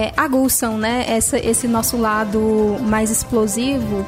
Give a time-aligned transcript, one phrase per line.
[0.00, 4.06] é, aguçam né, essa, esse nosso lado mais explosivo,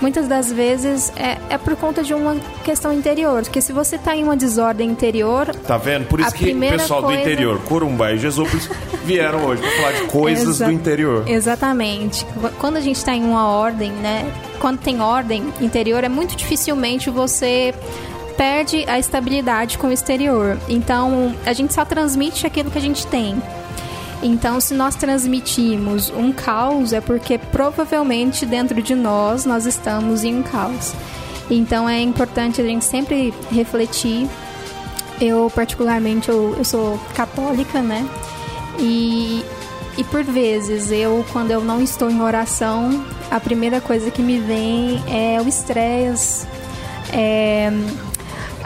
[0.00, 3.42] muitas das vezes é, é por conta de uma questão interior.
[3.42, 5.54] Porque se você está em uma desordem interior.
[5.66, 6.06] Tá vendo?
[6.06, 7.18] Por isso que o pessoal coisa...
[7.18, 8.68] do interior, Corumbá e Jesúpolis,
[9.04, 11.28] vieram hoje para falar de coisas Exa do interior.
[11.28, 12.26] Exatamente.
[12.58, 14.30] Quando a gente está em uma ordem, né?
[14.58, 17.74] Quando tem ordem interior, é muito dificilmente você
[18.38, 20.58] perde a estabilidade com o exterior.
[20.68, 23.40] Então, a gente só transmite aquilo que a gente tem.
[24.22, 30.36] Então, se nós transmitimos um caos, é porque provavelmente dentro de nós nós estamos em
[30.36, 30.92] um caos.
[31.50, 34.28] Então, é importante a gente sempre refletir.
[35.20, 38.06] Eu, particularmente, eu, eu sou católica, né?
[38.78, 39.44] E,
[39.96, 44.38] e por vezes, eu, quando eu não estou em oração, a primeira coisa que me
[44.38, 46.46] vem é o estresse,
[47.12, 47.70] é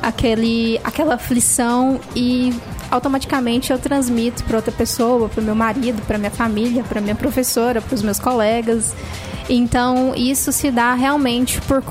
[0.03, 2.53] aquele, aquela aflição e
[2.91, 7.15] automaticamente eu transmito para outra pessoa, para o meu marido, para minha família, para minha
[7.15, 8.95] professora, para os meus colegas.
[9.49, 11.83] Então, isso se dá realmente por,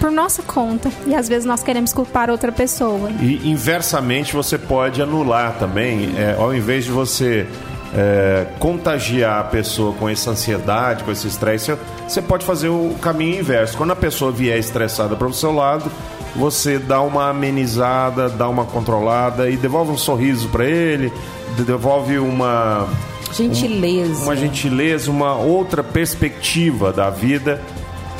[0.00, 0.90] por nossa conta.
[1.06, 3.10] E às vezes nós queremos culpar outra pessoa.
[3.20, 7.46] E inversamente, você pode anular também, é, ao invés de você
[7.94, 13.38] é, contagiar a pessoa com essa ansiedade, com esse estresse, você pode fazer o caminho
[13.38, 13.76] inverso.
[13.76, 15.90] Quando a pessoa vier estressada para o seu lado,
[16.36, 21.12] você dá uma amenizada, dá uma controlada e devolve um sorriso para ele,
[21.58, 22.88] devolve uma
[23.32, 27.60] gentileza, um, uma gentileza, uma outra perspectiva da vida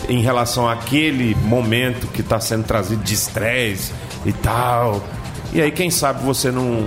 [0.09, 3.93] em relação àquele momento que está sendo trazido de estresse
[4.25, 5.03] e tal.
[5.53, 6.87] E aí, quem sabe você não,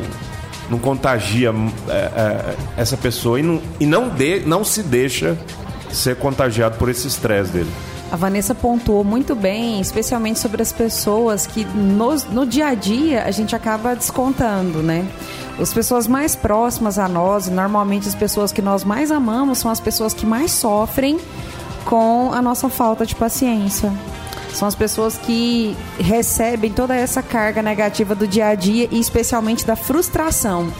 [0.69, 1.53] não contagia
[1.89, 5.37] é, é, essa pessoa e não, e não, de, não se deixa
[5.91, 7.71] ser contagiado por esse estresse dele.
[8.09, 13.23] A Vanessa pontuou muito bem, especialmente sobre as pessoas que no, no dia a dia
[13.23, 15.05] a gente acaba descontando, né?
[15.59, 19.79] As pessoas mais próximas a nós, normalmente as pessoas que nós mais amamos, são as
[19.79, 21.19] pessoas que mais sofrem
[21.83, 23.91] com a nossa falta de paciência.
[24.53, 29.65] São as pessoas que recebem toda essa carga negativa do dia a dia e especialmente
[29.65, 30.71] da frustração.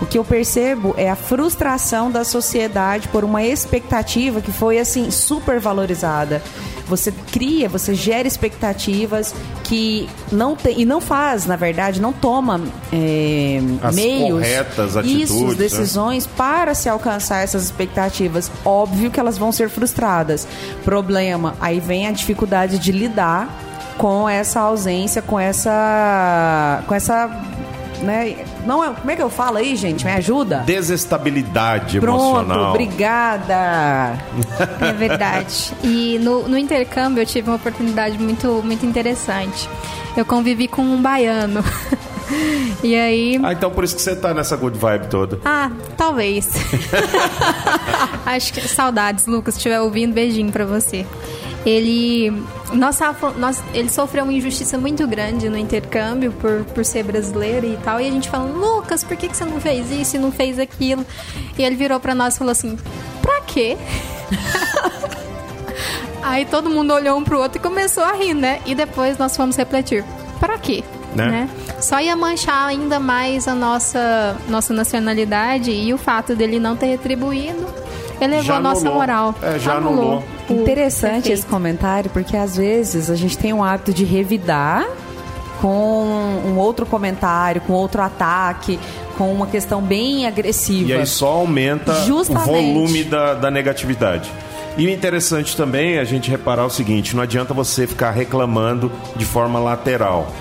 [0.00, 5.10] O que eu percebo é a frustração da sociedade por uma expectativa que foi assim
[5.10, 6.42] super valorizada.
[6.90, 9.34] Você cria, você gera expectativas
[9.64, 12.60] que não tem e não faz, na verdade, não toma
[12.92, 15.54] é, As meios, corretas atitudes, isso, né?
[15.54, 16.32] decisões né?
[16.36, 18.50] para se alcançar essas expectativas.
[18.64, 20.46] Óbvio que elas vão ser frustradas.
[20.84, 23.48] Problema, aí vem a dificuldade de lidar
[23.96, 27.30] com essa ausência, com essa com essa
[28.02, 28.44] né?
[28.64, 30.04] Não é, como é que eu falo aí, gente?
[30.04, 30.58] Me ajuda?
[30.66, 32.70] Desestabilidade Pronto, emocional.
[32.70, 34.18] obrigada.
[34.80, 35.72] é verdade.
[35.82, 39.68] E no, no intercâmbio eu tive uma oportunidade muito, muito interessante.
[40.16, 41.62] Eu convivi com um baiano.
[42.82, 43.40] E aí.
[43.42, 45.40] Ah, então por isso que você tá nessa good vibe toda.
[45.44, 46.48] Ah, talvez.
[48.24, 51.04] Acho que saudades, Lucas, se estiver ouvindo, beijinho para você
[51.64, 52.32] ele
[52.72, 57.76] nossa, nós, ele sofreu uma injustiça muito grande no intercâmbio por, por ser brasileiro e
[57.78, 58.00] tal.
[58.00, 60.58] E a gente falando, Lucas, por que, que você não fez isso e não fez
[60.58, 61.04] aquilo?
[61.58, 62.78] E ele virou para nós e falou assim:
[63.20, 63.76] pra quê?
[66.22, 68.60] Aí todo mundo olhou um pro outro e começou a rir, né?
[68.66, 70.04] E depois nós fomos refletir:
[70.38, 70.84] pra quê?
[71.14, 71.26] Né?
[71.26, 71.50] né?
[71.80, 76.86] Só ia manchar ainda mais a nossa, nossa nacionalidade e o fato dele não ter
[76.86, 77.79] retribuído
[78.20, 78.98] elevou já a nossa anulou.
[78.98, 79.34] moral.
[79.42, 80.02] É, já anulou.
[80.02, 80.24] anulou.
[80.48, 81.38] Interessante Perfeito.
[81.38, 84.86] esse comentário, porque às vezes a gente tem o hábito de revidar
[85.60, 88.78] com um outro comentário, com outro ataque,
[89.16, 90.88] com uma questão bem agressiva.
[90.88, 92.48] E aí só aumenta Justamente.
[92.48, 94.30] o volume da, da negatividade.
[94.76, 98.90] E o interessante também é a gente reparar o seguinte: não adianta você ficar reclamando
[99.16, 100.32] de forma lateral.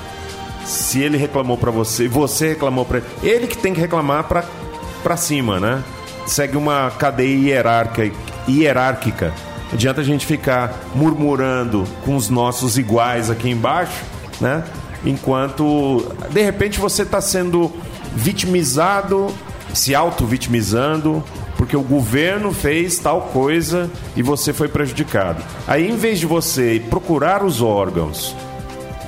[0.63, 5.17] Se ele reclamou para você, você reclamou para ele, ele que tem que reclamar para
[5.17, 5.84] cima, né?
[6.29, 8.16] Segue uma cadeia hierárquica,
[8.47, 9.34] hierárquica
[9.72, 14.03] adianta a gente ficar murmurando com os nossos iguais aqui embaixo,
[14.40, 14.63] né?
[15.06, 17.72] Enquanto de repente você está sendo
[18.16, 19.28] vitimizado,
[19.73, 21.23] se auto-vitimizando,
[21.56, 25.43] porque o governo fez tal coisa e você foi prejudicado.
[25.67, 28.35] Aí, em vez de você procurar os órgãos,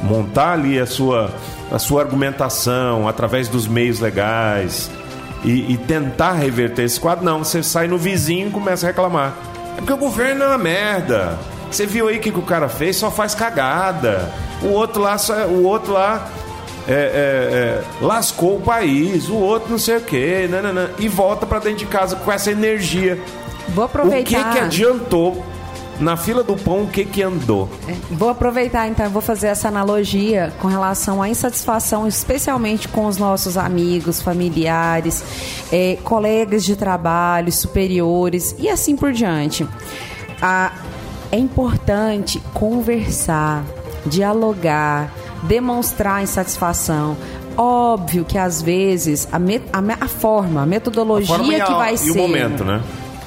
[0.03, 1.33] montar ali a sua,
[1.71, 4.89] a sua argumentação através dos meios legais
[5.43, 9.33] e, e tentar reverter esse quadro, não, você sai no vizinho e começa a reclamar.
[9.73, 11.37] É porque o governo é uma merda.
[11.71, 12.97] Você viu aí o que, que o cara fez?
[12.97, 14.31] Só faz cagada.
[14.61, 16.29] O outro lá, só, o outro lá
[16.87, 19.29] é, é, é, lascou o país.
[19.29, 20.47] O outro não sei o quê.
[20.49, 23.19] Nananã, e volta para dentro de casa com essa energia.
[23.69, 24.19] Vou aproveitar.
[24.19, 25.43] O que, que adiantou
[26.01, 27.69] Na fila do pão, o que que andou?
[27.87, 33.17] É, vou aproveitar então, vou fazer essa analogia com relação à insatisfação, especialmente com os
[33.17, 35.23] nossos amigos, familiares,
[35.71, 39.67] é, colegas de trabalho, superiores e assim por diante.
[41.31, 43.63] É importante conversar,
[44.03, 45.13] dialogar,
[45.43, 47.15] demonstrar insatisfação.
[47.55, 52.11] Óbvio que às vezes a, a, a forma, a metodologia a forma que vai ser.
[52.11, 52.81] o momento, né?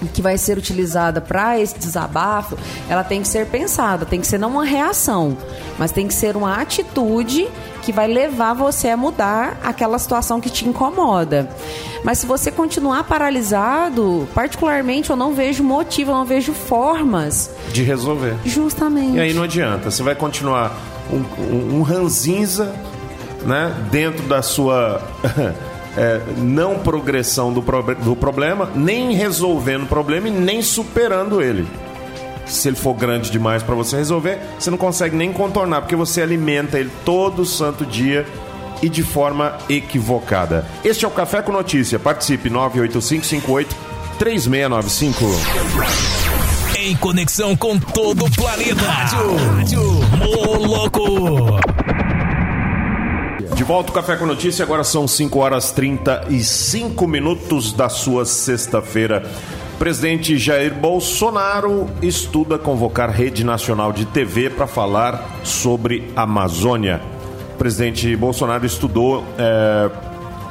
[0.07, 2.57] Que vai ser utilizada para esse desabafo,
[2.89, 5.37] ela tem que ser pensada, tem que ser não uma reação,
[5.79, 7.49] mas tem que ser uma atitude
[7.83, 11.49] que vai levar você a mudar aquela situação que te incomoda.
[12.03, 17.83] Mas se você continuar paralisado, particularmente eu não vejo motivo, eu não vejo formas de
[17.83, 18.37] resolver.
[18.45, 19.17] Justamente.
[19.17, 20.75] E aí não adianta, você vai continuar
[21.11, 22.75] um, um, um ranzinza
[23.45, 25.03] né, dentro da sua
[25.97, 31.67] é, não progressão do, pro, do problema, nem resolvendo o problema e nem superando ele.
[32.47, 36.21] Se ele for grande demais para você resolver, você não consegue nem contornar, porque você
[36.21, 38.27] alimenta ele todo santo dia
[38.83, 40.67] e de forma equivocada.
[40.85, 41.99] Este é o Café com Notícia.
[41.99, 43.75] Participe 98558
[44.19, 45.25] 3695.
[46.79, 48.83] Em conexão com todo o planeta.
[48.83, 49.83] Rádio, Rádio
[50.19, 51.59] Moloco.
[53.55, 59.23] De volta o Café com Notícia, agora são 5 horas 35 minutos da sua sexta-feira.
[59.79, 67.01] Presidente Jair Bolsonaro estuda convocar rede nacional de TV para falar sobre Amazônia.
[67.55, 69.89] O presidente Bolsonaro estudou é,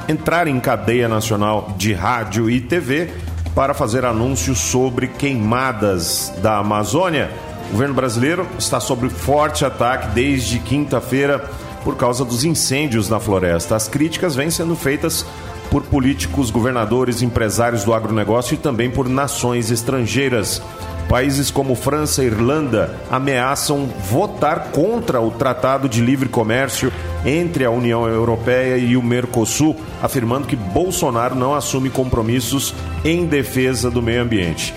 [0.08, 3.10] entrar em cadeia nacional de rádio e TV
[3.54, 7.30] para fazer anúncios sobre queimadas da Amazônia.
[7.68, 11.44] O governo brasileiro está sob forte ataque desde quinta-feira
[11.84, 13.76] por causa dos incêndios na floresta.
[13.76, 15.24] As críticas vêm sendo feitas
[15.70, 20.62] por políticos, governadores, empresários do agronegócio e também por nações estrangeiras.
[21.08, 26.92] Países como França e Irlanda ameaçam votar contra o Tratado de Livre Comércio
[27.26, 33.90] entre a União Europeia e o Mercosul, afirmando que Bolsonaro não assume compromissos em defesa
[33.90, 34.74] do meio ambiente.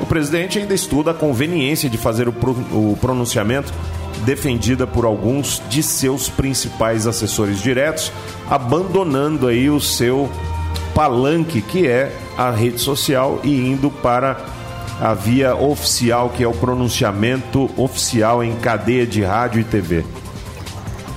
[0.00, 3.72] O presidente ainda estuda a conveniência de fazer o pronunciamento
[4.24, 8.12] defendida por alguns de seus principais assessores diretos,
[8.48, 10.30] abandonando aí o seu
[10.94, 14.36] palanque, que é a rede social, e indo para
[15.00, 20.04] a via oficial, que é o pronunciamento oficial em cadeia de rádio e TV?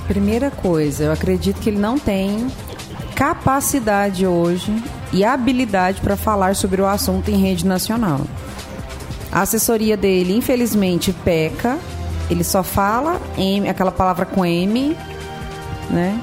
[0.07, 2.47] Primeira coisa, eu acredito que ele não tem
[3.15, 4.73] capacidade hoje
[5.11, 8.21] e habilidade para falar sobre o assunto em rede nacional.
[9.31, 11.77] A assessoria dele, infelizmente, peca
[12.29, 14.95] ele só fala M, aquela palavra com M,
[15.89, 16.19] né?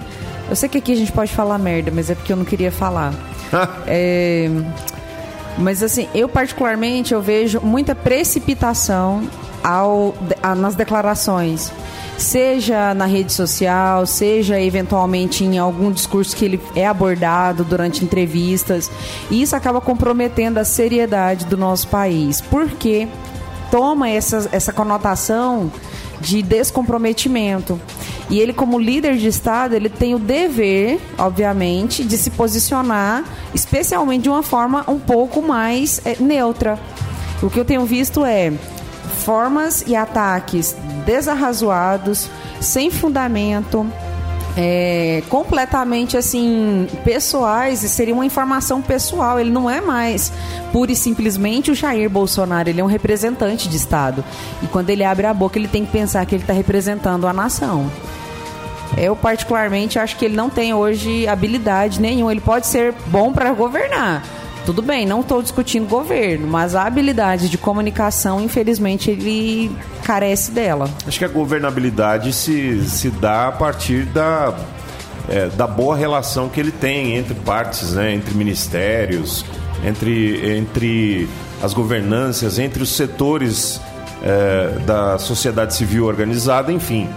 [0.49, 2.73] Eu sei que aqui a gente pode falar merda, mas é porque eu não queria
[2.73, 3.15] falar.
[3.87, 4.49] é,
[5.59, 9.23] mas assim, eu particularmente eu vejo muita precipitação
[9.63, 11.73] ao, a, nas declarações.
[12.19, 18.91] Seja na rede social, seja eventualmente em algum discurso que ele é abordado durante entrevistas.
[19.31, 22.41] E isso acaba comprometendo a seriedade do nosso país.
[22.43, 23.09] Porque
[23.71, 25.73] toma essa, essa conotação
[26.21, 27.81] de descomprometimento.
[28.29, 34.23] E ele, como líder de Estado, ele tem o dever, obviamente, de se posicionar, especialmente
[34.23, 36.79] de uma forma um pouco mais é, neutra.
[37.43, 38.53] O que eu tenho visto é
[39.25, 42.29] formas e ataques desarrazoados,
[42.61, 43.87] sem fundamento,
[44.57, 49.39] é, completamente assim pessoais e seria uma informação pessoal.
[49.39, 50.33] Ele não é mais
[50.73, 52.69] pura e simplesmente o Jair Bolsonaro.
[52.69, 54.25] Ele é um representante de Estado
[54.63, 57.33] e quando ele abre a boca ele tem que pensar que ele está representando a
[57.33, 57.91] nação.
[58.97, 62.33] Eu particularmente acho que ele não tem hoje habilidade nenhuma.
[62.33, 64.23] Ele pode ser bom para governar.
[64.67, 69.75] Tudo bem, não estou discutindo governo, mas a habilidade de comunicação, infelizmente, ele
[70.05, 70.89] carece dela.
[71.07, 74.55] Acho que a governabilidade se, se dá a partir da,
[75.29, 79.45] é, da boa relação que ele tem entre partes, né, entre ministérios,
[79.85, 81.29] entre, entre
[81.63, 83.81] as governâncias, entre os setores
[84.23, 87.09] é, da sociedade civil organizada, enfim.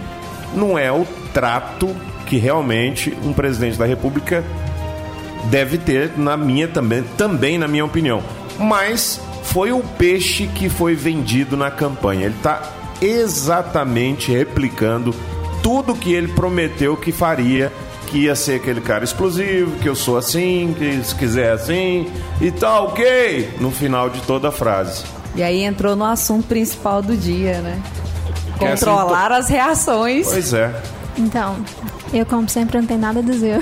[0.54, 1.94] Não é o trato
[2.26, 4.42] que realmente um presidente da República
[5.50, 8.22] deve ter, na minha também, também na minha opinião.
[8.58, 12.26] Mas foi o peixe que foi vendido na campanha.
[12.26, 12.62] Ele está
[13.00, 15.14] exatamente replicando
[15.62, 17.72] tudo que ele prometeu que faria,
[18.06, 22.10] que ia ser aquele cara explosivo, que eu sou assim, que se quiser assim
[22.40, 25.04] e tá ok, no final de toda a frase.
[25.34, 27.82] E aí entrou no assunto principal do dia, né?
[28.58, 30.26] Controlar as reações.
[30.28, 30.74] Pois é.
[31.16, 31.56] Então,
[32.14, 33.58] eu, como sempre, não tenho nada a dizer.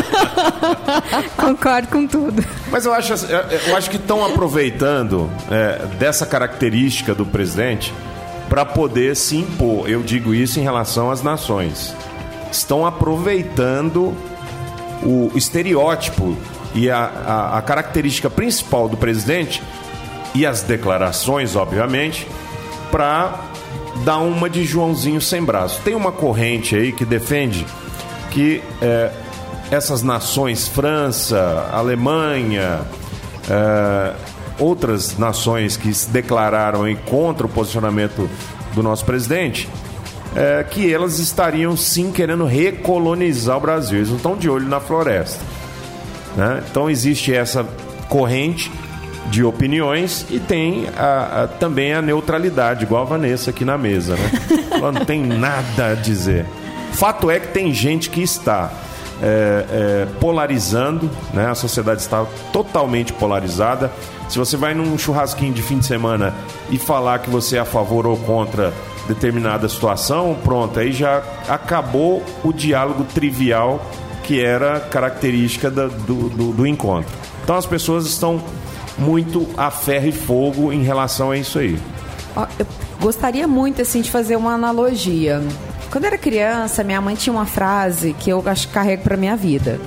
[1.36, 2.42] Concordo com tudo.
[2.70, 3.12] Mas eu acho,
[3.66, 7.92] eu acho que estão aproveitando é, dessa característica do presidente
[8.48, 9.90] para poder se impor.
[9.90, 11.94] Eu digo isso em relação às nações.
[12.50, 14.16] Estão aproveitando
[15.02, 16.34] o estereótipo
[16.74, 19.62] e a, a, a característica principal do presidente
[20.34, 22.26] e as declarações, obviamente,
[22.90, 23.49] para
[24.04, 25.80] dar uma de Joãozinho sem braço.
[25.82, 27.66] Tem uma corrente aí que defende
[28.30, 29.10] que é,
[29.70, 32.80] essas nações, França, Alemanha,
[33.48, 34.14] é,
[34.58, 38.28] outras nações que se declararam aí contra o posicionamento
[38.74, 39.68] do nosso presidente,
[40.34, 43.98] é, que elas estariam sim querendo recolonizar o Brasil.
[43.98, 45.40] Eles não estão de olho na floresta.
[46.36, 46.62] Né?
[46.70, 47.64] Então existe essa
[48.08, 48.70] corrente
[49.26, 54.16] de opiniões e tem a, a, também a neutralidade, igual a Vanessa aqui na mesa,
[54.16, 54.30] né?
[54.72, 56.46] Ela não tem nada a dizer.
[56.92, 58.70] Fato é que tem gente que está
[59.22, 61.46] é, é, polarizando, né?
[61.46, 63.92] A sociedade está totalmente polarizada.
[64.28, 66.34] Se você vai num churrasquinho de fim de semana
[66.70, 68.72] e falar que você é a favor ou contra
[69.06, 73.84] determinada situação, pronto, aí já acabou o diálogo trivial
[74.22, 75.88] que era característica do,
[76.28, 77.10] do, do encontro.
[77.42, 78.40] Então as pessoas estão
[79.00, 81.78] muito a ferro e fogo em relação a isso aí.
[82.58, 82.66] Eu
[83.00, 85.42] gostaria muito assim de fazer uma analogia.
[85.90, 89.36] Quando era criança, minha mãe tinha uma frase que eu acho que carrego para minha
[89.36, 89.80] vida,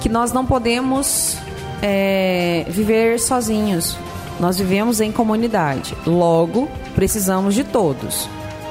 [0.00, 1.36] que nós não podemos
[1.82, 3.96] é, viver sozinhos.
[4.40, 5.96] Nós vivemos em comunidade.
[6.06, 8.28] Logo, precisamos de todos.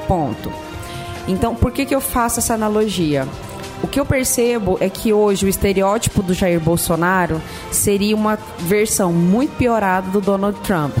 [0.08, 0.52] Ponto.
[1.28, 3.26] Então, por que, que eu faço essa analogia?
[3.82, 7.40] O que eu percebo é que hoje o estereótipo do Jair Bolsonaro
[7.70, 10.96] seria uma versão muito piorada do Donald Trump.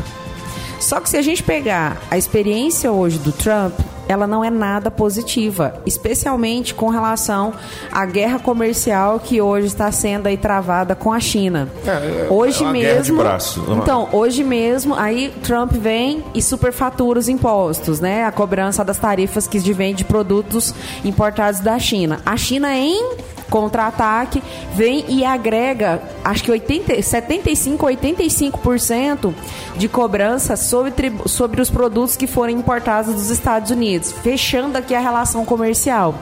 [0.80, 3.72] Só que se a gente pegar a experiência hoje do Trump,
[4.08, 7.52] ela não é nada positiva, especialmente com relação
[7.90, 11.68] à guerra comercial que hoje está sendo aí travada com a China.
[11.84, 13.22] É, é hoje é mesmo,
[13.70, 18.24] então hoje mesmo aí Trump vem e superfatura os impostos, né?
[18.24, 22.20] A cobrança das tarifas que vem de produtos importados da China.
[22.24, 23.16] A China em
[23.50, 24.42] contra-ataque,
[24.74, 29.34] vem e agrega, acho que 80, 75, 85%
[29.76, 35.00] de cobrança sobre, sobre os produtos que forem importados dos Estados Unidos, fechando aqui a
[35.00, 36.14] relação comercial.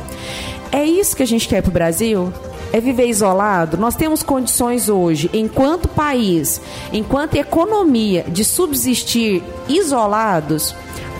[0.70, 2.32] É isso que a gente quer para o Brasil?
[2.74, 3.76] é viver isolado?
[3.76, 6.60] Nós temos condições hoje, enquanto país,
[6.92, 10.74] enquanto economia, de subsistir isolados?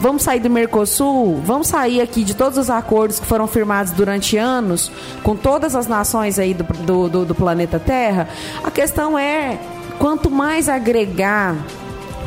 [0.05, 1.41] Vamos sair do Mercosul?
[1.47, 4.93] Vamos sair aqui de todos os acordos que foram firmados durante anos
[5.23, 8.29] com todas as nações aí do, do, do, do planeta Terra?
[8.63, 9.59] A questão é
[9.99, 11.57] quanto mais agregar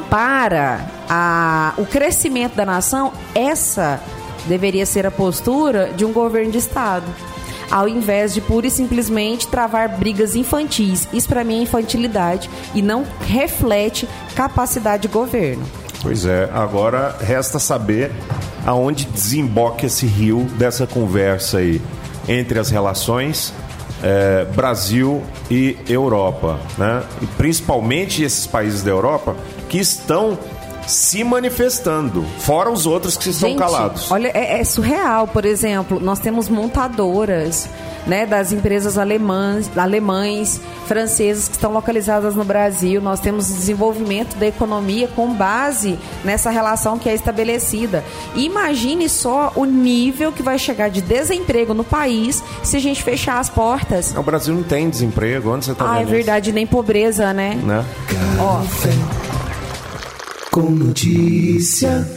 [0.10, 4.02] para a, o crescimento da nação, essa
[4.48, 7.06] deveria ser a postura de um governo de Estado.
[7.70, 11.08] Ao invés de pura e simplesmente travar brigas infantis.
[11.14, 15.64] Isso para mim é infantilidade e não reflete capacidade de governo.
[16.02, 18.12] Pois é, agora resta saber
[18.66, 21.82] aonde desemboca esse rio dessa conversa aí
[22.28, 23.54] entre as relações
[24.04, 27.04] é, Brasil e Europa, né?
[27.22, 29.36] E principalmente esses países da Europa
[29.70, 30.38] que estão
[30.86, 34.10] se manifestando, fora os outros que estão Gente, calados.
[34.10, 37.70] Olha, é, é surreal, por exemplo, nós temos montadoras
[38.08, 43.02] né, das empresas alemãs, alemães, francesas que estão localizadas no Brasil.
[43.02, 48.04] Nós temos desenvolvimento da economia com base nessa relação que é estabelecida.
[48.36, 53.40] imagine só o nível que vai chegar de desemprego no país se a gente fechar
[53.40, 54.16] as portas.
[54.16, 57.60] O Brasil não tem desemprego, onde você está Ah, é verdade, nem pobreza, né?
[57.64, 57.86] né?
[58.40, 58.62] Ó.
[60.52, 62.08] Com notícia.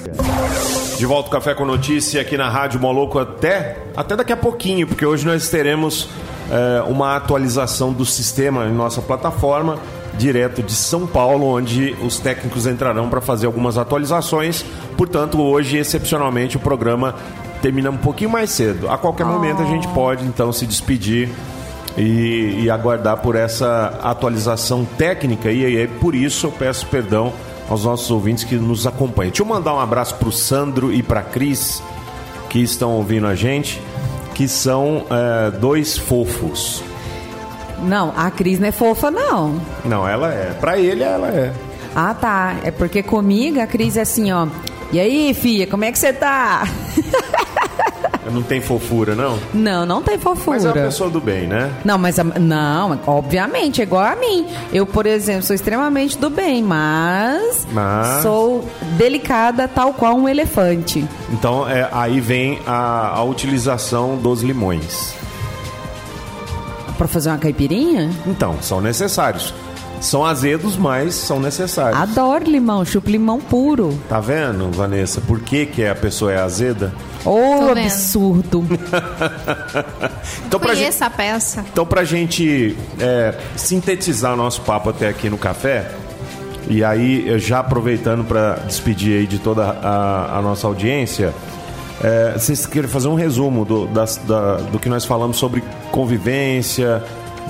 [1.01, 4.87] De volta ao Café com Notícia aqui na Rádio Moloco até, até daqui a pouquinho,
[4.87, 6.11] porque hoje nós teremos
[6.51, 9.79] é, uma atualização do sistema em nossa plataforma,
[10.19, 14.63] direto de São Paulo, onde os técnicos entrarão para fazer algumas atualizações.
[14.95, 17.15] Portanto, hoje, excepcionalmente, o programa
[17.63, 18.87] termina um pouquinho mais cedo.
[18.91, 19.31] A qualquer oh.
[19.31, 21.31] momento a gente pode então se despedir
[21.97, 25.51] e, e aguardar por essa atualização técnica.
[25.51, 27.33] E aí, por isso, eu peço perdão
[27.71, 29.31] aos nossos ouvintes que nos acompanham.
[29.31, 31.81] Deixa eu mandar um abraço para o Sandro e para Cris,
[32.51, 33.81] que estão ouvindo a gente,
[34.35, 36.83] que são é, dois fofos.
[37.83, 39.61] Não, a Cris não é fofa, não.
[39.85, 40.53] Não, ela é.
[40.61, 41.53] Para ele, ela é.
[41.95, 42.57] Ah, tá.
[42.65, 44.49] É porque comigo a Cris é assim, ó.
[44.93, 46.65] E aí, filha, como é que você tá?
[48.31, 49.39] não tem fofura, não?
[49.53, 50.57] Não, não tem fofura.
[50.57, 51.73] Mas é uma pessoa do bem, né?
[51.85, 54.47] Não, mas a, não, obviamente, é igual a mim.
[54.73, 58.23] Eu, por exemplo, sou extremamente do bem, mas, mas...
[58.23, 58.65] sou
[58.97, 61.07] delicada tal qual um elefante.
[61.31, 65.15] Então, é, aí vem a, a utilização dos limões.
[66.97, 68.11] Para fazer uma caipirinha?
[68.27, 69.55] Então, são necessários.
[70.01, 72.01] São azedos, mas são necessários.
[72.01, 73.99] Adoro limão, chupo limão puro.
[74.09, 75.21] Tá vendo, Vanessa?
[75.21, 76.93] Por que, que a pessoa é azeda?
[77.25, 78.65] Ô, oh, absurdo.
[80.47, 81.65] então, pra Conheço gente, a peça.
[81.71, 85.95] Então, pra gente é, sintetizar o nosso papo até aqui no café,
[86.67, 91.35] e aí, já aproveitando para despedir aí de toda a, a nossa audiência,
[92.03, 97.05] é, vocês querem fazer um resumo do, das, da, do que nós falamos sobre convivência,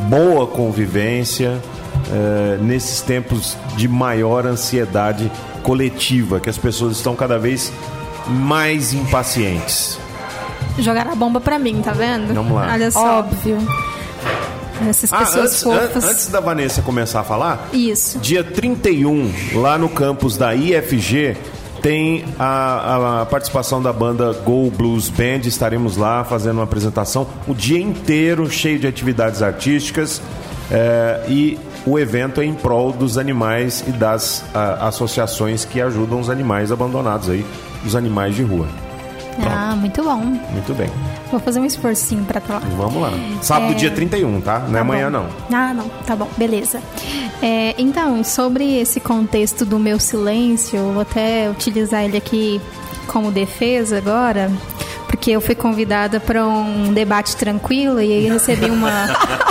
[0.09, 1.61] boa convivência,
[2.11, 5.31] é, nesses tempos de maior ansiedade
[5.63, 7.73] coletiva, que as pessoas estão cada vez
[8.29, 9.99] mais impacientes.
[10.79, 12.33] Jogaram a bomba pra mim, tá vendo?
[12.33, 12.73] Vamos lá.
[12.73, 13.19] Olha só.
[13.21, 13.59] Óbvio.
[14.89, 16.05] Essas ah, pessoas ah, antes, fofas.
[16.05, 18.19] Antes da Vanessa começar a falar, isso.
[18.19, 21.37] Dia 31, lá no campus da IFG,
[21.83, 25.41] tem a, a, participação da banda Go Blues Band.
[25.45, 30.21] Estaremos lá fazendo uma apresentação o dia inteiro, cheio de atividades artísticas.
[30.71, 36.21] É, e o evento é em prol dos animais e das a, associações que ajudam
[36.21, 37.45] os animais abandonados aí,
[37.85, 38.67] os animais de rua.
[39.41, 39.57] Pronto.
[39.57, 40.19] Ah, muito bom.
[40.19, 40.91] Muito bem.
[41.31, 42.63] Vou fazer um esforcinho pra estar lá.
[42.77, 43.11] Vamos lá.
[43.41, 43.75] Sábado, é...
[43.75, 44.59] dia 31, tá?
[44.61, 45.19] Não é tá amanhã, bom.
[45.51, 45.57] não.
[45.59, 45.89] Ah, não.
[46.07, 46.29] Tá bom.
[46.37, 46.81] Beleza.
[47.43, 52.61] É, então, sobre esse contexto do meu silêncio, eu vou até utilizar ele aqui
[53.07, 54.51] como defesa agora
[55.21, 59.07] porque eu fui convidada para um debate tranquilo e aí recebi uma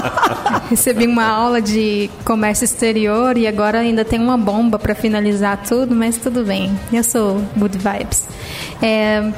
[0.68, 5.94] recebi uma aula de comércio exterior e agora ainda tem uma bomba para finalizar tudo,
[5.94, 6.72] mas tudo bem.
[6.92, 8.24] Eu sou good vibes.
[8.82, 9.32] É,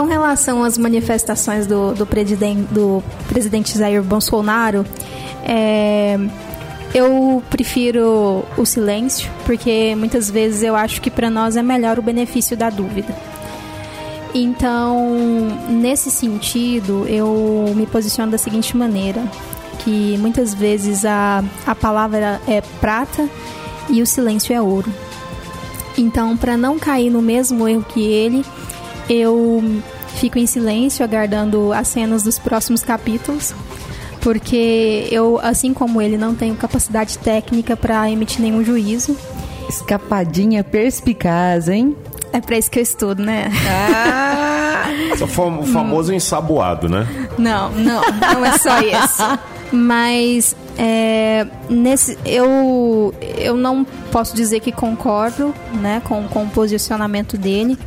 [0.00, 4.82] com relação às manifestações do, do, presidente, do presidente Jair Bolsonaro,
[5.44, 6.18] é,
[6.94, 12.02] eu prefiro o silêncio, porque muitas vezes eu acho que para nós é melhor o
[12.02, 13.14] benefício da dúvida.
[14.32, 15.06] Então,
[15.68, 19.22] nesse sentido, eu me posiciono da seguinte maneira:
[19.80, 23.28] que muitas vezes a, a palavra é prata
[23.90, 24.90] e o silêncio é ouro.
[25.98, 28.42] Então, para não cair no mesmo erro que ele,
[29.10, 29.82] eu
[30.16, 33.54] fico em silêncio, aguardando as cenas dos próximos capítulos,
[34.20, 39.16] porque eu, assim como ele, não tenho capacidade técnica para emitir nenhum juízo.
[39.68, 41.96] Escapadinha perspicaz, hein?
[42.32, 43.50] É pra isso que eu estudo, né?
[43.68, 44.40] Ah!
[45.20, 47.06] o famoso ensaboado, né?
[47.38, 49.22] Não, não, não é só isso.
[49.72, 57.36] Mas é, nesse, eu, eu não posso dizer que concordo né, com, com o posicionamento
[57.36, 57.78] dele,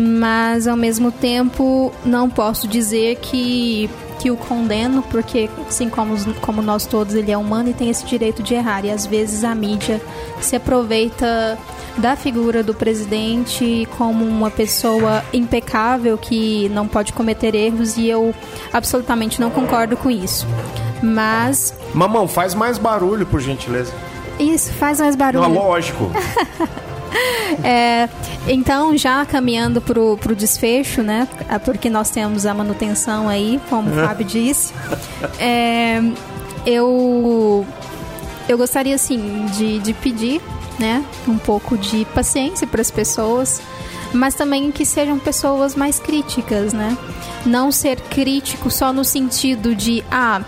[0.00, 6.62] mas ao mesmo tempo não posso dizer que, que o condeno, porque assim como, como
[6.62, 8.84] nós todos, ele é humano e tem esse direito de errar.
[8.84, 10.00] E às vezes a mídia
[10.40, 11.58] se aproveita
[11.98, 18.34] da figura do presidente como uma pessoa impecável que não pode cometer erros e eu
[18.72, 20.46] absolutamente não concordo com isso.
[21.02, 21.74] Mas.
[21.92, 23.92] Mamão, faz mais barulho, por gentileza.
[24.38, 25.42] Isso, faz mais barulho.
[25.42, 26.10] Não, lógico.
[27.64, 28.08] é,
[28.48, 31.28] então, já caminhando para o desfecho, né?
[31.48, 34.72] É porque nós temos a manutenção aí, como o Fábio disse.
[35.38, 36.00] É,
[36.66, 37.66] eu,
[38.48, 40.40] eu gostaria, assim, de, de pedir
[40.80, 41.04] né?
[41.28, 43.60] Um pouco de paciência para as pessoas,
[44.12, 46.96] mas também que sejam pessoas mais críticas, né?
[47.44, 50.42] Não ser crítico só no sentido de, ah,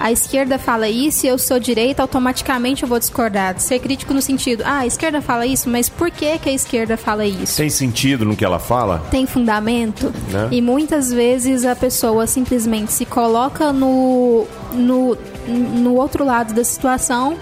[0.00, 3.58] a esquerda fala isso e eu sou direita, automaticamente eu vou discordar.
[3.60, 6.96] Ser crítico no sentido, ah, a esquerda fala isso, mas por que, que a esquerda
[6.96, 7.56] fala isso?
[7.56, 8.98] Tem sentido no que ela fala?
[9.10, 10.12] Tem fundamento.
[10.28, 10.48] Né?
[10.50, 17.36] E muitas vezes a pessoa simplesmente se coloca no, no, no outro lado da situação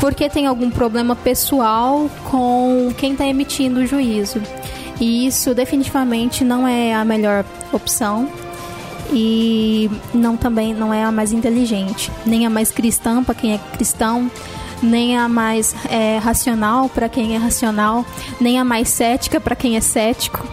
[0.00, 4.40] porque tem algum problema pessoal com quem está emitindo o juízo.
[5.00, 8.28] E isso definitivamente não é a melhor opção
[9.12, 13.58] e não também não é a mais inteligente, nem a mais cristã para quem é
[13.74, 14.30] cristão,
[14.82, 18.04] nem a mais é, racional para quem é racional,
[18.40, 20.46] nem a mais cética para quem é cético.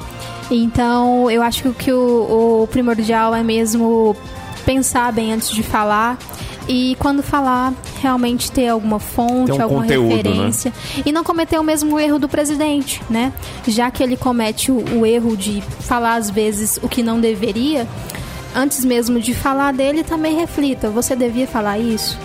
[0.49, 4.15] Então, eu acho que o, o primordial é mesmo
[4.63, 6.17] pensar bem antes de falar
[6.67, 10.15] e quando falar, realmente ter alguma fonte, um alguma conteúdo, né?
[10.15, 10.71] referência.
[10.95, 11.03] Né?
[11.05, 13.31] E não cometer o mesmo erro do presidente, né?
[13.67, 17.87] Já que ele comete o, o erro de falar às vezes o que não deveria,
[18.55, 22.17] antes mesmo de falar dele, também reflita: você devia falar isso?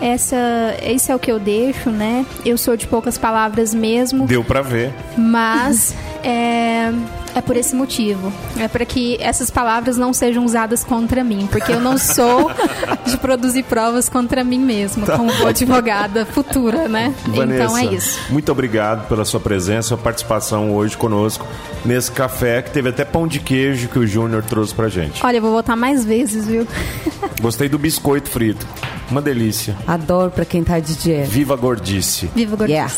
[0.00, 0.36] Essa,
[0.82, 2.26] esse é o que eu deixo, né?
[2.44, 4.26] Eu sou de poucas palavras mesmo.
[4.26, 4.92] Deu para ver.
[5.16, 5.94] Mas
[6.28, 6.92] É,
[7.36, 8.32] é por esse motivo.
[8.58, 12.50] É para que essas palavras não sejam usadas contra mim, porque eu não sou
[13.04, 15.18] de produzir provas contra mim mesma, tá.
[15.18, 17.14] como advogada futura, né?
[17.26, 18.18] Vanessa, então é isso.
[18.30, 21.46] Muito obrigado pela sua presença, sua participação hoje conosco
[21.84, 25.24] nesse café que teve até pão de queijo que o Júnior trouxe pra gente.
[25.24, 26.66] Olha, eu vou voltar mais vezes, viu?
[27.42, 28.66] Gostei do biscoito frito.
[29.10, 29.76] Uma delícia.
[29.86, 31.28] Adoro pra quem tá de dieta.
[31.28, 32.30] Viva a gordice.
[32.34, 32.72] Viva a gordice.
[32.72, 32.92] Yeah.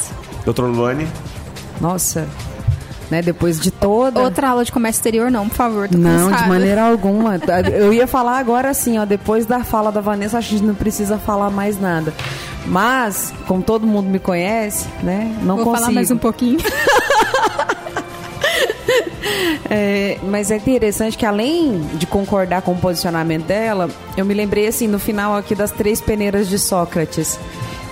[0.44, 1.08] Doutor Luane?
[1.80, 2.26] Nossa,
[3.10, 3.22] né?
[3.22, 4.20] Depois de toda.
[4.20, 5.88] Outra aula de comércio exterior, não, por favor.
[5.90, 6.42] não, cansada.
[6.42, 7.36] de maneira alguma.
[7.72, 10.66] Eu ia falar agora assim, ó, depois da fala da Vanessa, acho que a gente
[10.66, 12.12] não precisa falar mais nada.
[12.66, 15.34] Mas, como todo mundo me conhece, né?
[15.42, 15.82] Não Vou consigo.
[15.82, 16.58] falar mais um pouquinho.
[19.70, 24.66] É, mas é interessante que além de concordar com o posicionamento dela, eu me lembrei
[24.66, 27.38] assim no final aqui das três peneiras de Sócrates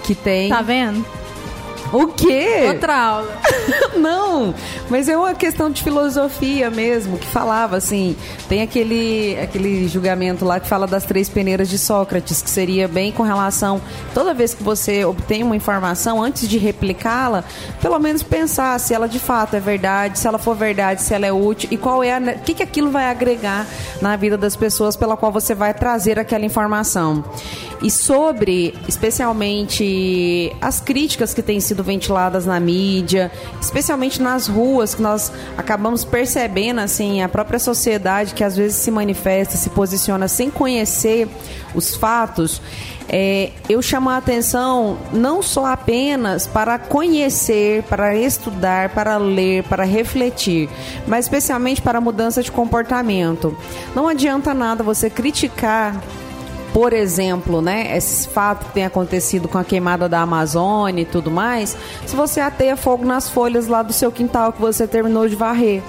[0.03, 0.49] que tem.
[0.49, 1.05] Tá vendo?
[1.93, 2.65] O quê?
[2.69, 3.39] Outra aula.
[3.97, 4.55] Não,
[4.91, 8.17] mas é uma questão de filosofia mesmo, que falava assim,
[8.49, 13.11] tem aquele, aquele julgamento lá que fala das três peneiras de Sócrates, que seria bem
[13.11, 13.81] com relação,
[14.13, 17.45] toda vez que você obtém uma informação, antes de replicá-la,
[17.81, 21.27] pelo menos pensar se ela de fato é verdade, se ela for verdade, se ela
[21.27, 23.67] é útil e qual é a, o que, que aquilo vai agregar
[24.01, 27.25] na vida das pessoas pela qual você vai trazer aquela informação.
[27.83, 35.03] E sobre, especialmente, as críticas que têm sido ventiladas na mídia, especialmente nas ruas, que
[35.03, 40.51] nós acabamos percebendo, assim, a própria sociedade que às vezes se manifesta, se posiciona sem
[40.51, 41.29] conhecer
[41.75, 42.61] os fatos.
[43.09, 49.85] É, eu chamo a atenção não só apenas para conhecer, para estudar, para ler, para
[49.85, 50.69] refletir,
[51.07, 53.57] mas especialmente para a mudança de comportamento.
[53.95, 56.03] Não adianta nada você criticar
[56.77, 61.31] por exemplo, né, esse fato que tem acontecido com a queimada da Amazônia e tudo
[61.31, 65.35] mais, se você ateia fogo nas folhas lá do seu quintal que você terminou de
[65.35, 65.83] varrer.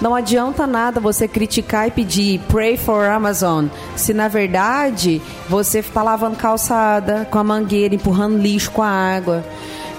[0.00, 6.02] Não adianta nada você criticar e pedir pray for Amazon, se na verdade você está
[6.02, 9.44] lavando calçada com a mangueira, empurrando lixo com a água.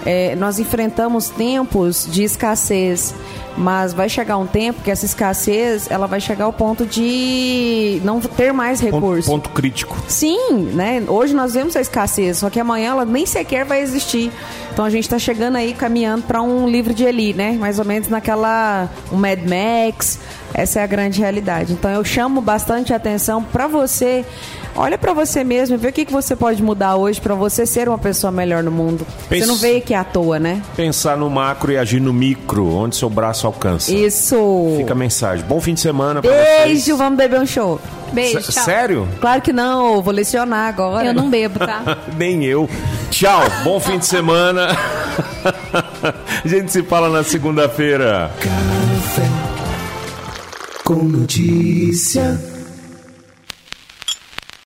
[0.06, 3.14] É, nós enfrentamos tempos de escassez
[3.58, 8.20] mas vai chegar um tempo que essa escassez ela vai chegar ao ponto de não
[8.20, 9.26] ter mais recursos.
[9.26, 9.98] Ponto, ponto, crítico.
[10.08, 11.04] Sim, né?
[11.08, 14.32] Hoje nós vemos a escassez, só que amanhã ela nem sequer vai existir.
[14.72, 17.52] Então a gente está chegando aí caminhando para um livro de Eli, né?
[17.54, 20.20] Mais ou menos naquela um Mad Max.
[20.54, 21.74] Essa é a grande realidade.
[21.74, 24.26] Então eu chamo bastante atenção para você
[24.76, 27.88] Olha para você mesmo, vê o que, que você pode mudar hoje para você ser
[27.88, 29.06] uma pessoa melhor no mundo.
[29.30, 29.46] Pense...
[29.46, 30.62] Você não veio aqui à toa, né?
[30.76, 33.94] Pensar no macro e agir no micro, onde seu braço alcança.
[33.94, 34.76] Isso.
[34.78, 35.46] Fica a mensagem.
[35.46, 36.98] Bom fim de semana pra Beijo, vocês.
[36.98, 37.80] vamos beber um show.
[38.12, 38.64] Beijo, tchau.
[38.64, 39.08] Sério?
[39.20, 41.08] Claro que não, vou lecionar agora.
[41.08, 41.98] Eu não bebo, tá?
[42.18, 42.70] Nem eu.
[43.10, 44.70] Tchau, bom fim de semana.
[46.44, 48.32] a gente se fala na segunda-feira.
[48.40, 49.54] Café
[50.84, 52.53] com notícia.